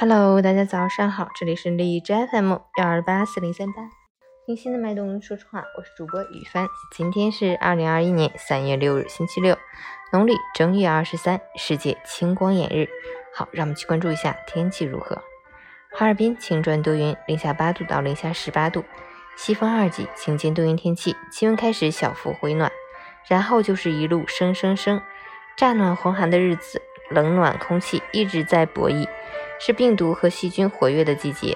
[0.00, 3.82] Hello，大家早上好，这里是荔枝 FM 幺二八四零三八，
[4.46, 6.66] 听心的脉动说实话，我是主播雨帆。
[6.96, 9.58] 今天是二零二一年三月六日，星期六，
[10.10, 12.88] 农历正月二十三，世界青光眼日。
[13.34, 15.20] 好，让我们去关注一下天气如何。
[15.92, 18.82] 哈尔滨晴转多云，零下八度到零下十八度，
[19.36, 22.72] 西风二级，晴间多云天气，气温开始小幅回暖，
[23.28, 25.02] 然后就是一路升升升，
[25.58, 26.80] 乍暖还寒的日子，
[27.10, 29.06] 冷暖空气一直在博弈。
[29.62, 31.54] 是病毒和细菌活跃的季节。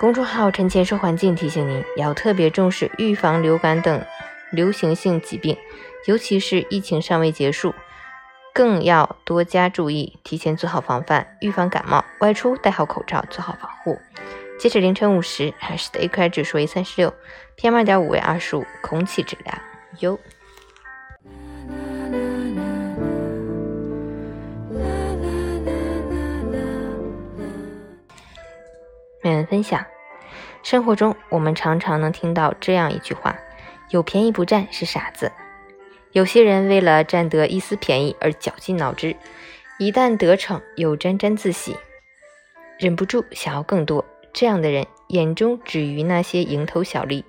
[0.00, 4.02] 公众号“陈前说环境”提醒您，要特别重视预防流感等
[4.50, 5.58] 流行性疾病，
[6.06, 7.74] 尤其是疫情尚未结束，
[8.54, 12.02] 更要多加注意，提前做好防范，预防感冒。
[12.20, 13.98] 外出戴好口罩，做好防护。
[14.58, 17.12] 截止凌晨五时，海市的 AQI 指数为三十六
[17.58, 19.58] ，PM 二点五为二十五，空气质量
[19.98, 20.18] 优。
[29.24, 29.86] 每人分享，
[30.62, 33.38] 生活中我们常常能听到这样一句话
[33.88, 35.32] ：“有便宜不占是傻子。”
[36.12, 39.16] 有些人为了占得一丝便宜而绞尽脑汁，
[39.78, 41.74] 一旦得逞又沾沾自喜，
[42.78, 44.04] 忍不住想要更多。
[44.34, 47.24] 这样的人眼中只余那些蝇头小利，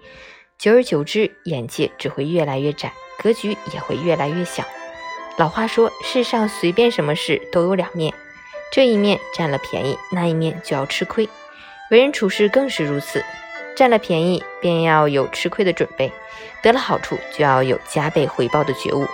[0.58, 2.92] 久而久之，眼界只会越来越窄，
[3.24, 4.66] 格局也会越来越小。
[5.38, 8.14] 老话说：“世上随便什么事都有两面，
[8.70, 11.30] 这一面占了便宜，那一面就要吃亏。”
[11.92, 13.24] 为人处事更是如此，
[13.76, 16.12] 占了便宜便要有吃亏的准备，
[16.64, 19.08] 得了好处就要有加倍回报的觉悟。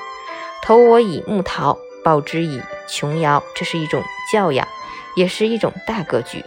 [0.61, 4.67] 投我以木桃，报之以琼瑶，这是一种教养，
[5.15, 6.45] 也是一种大格局。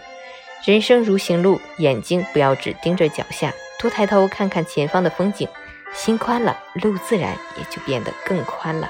[0.65, 5.47] 人生如行路，眼睛不要只盯着脚下，多抬头看看前方的风景，
[5.93, 8.89] 心宽了，路自然也就变得更宽了。